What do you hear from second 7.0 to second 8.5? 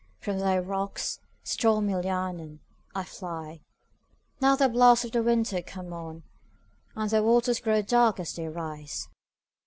the waters grow dark as they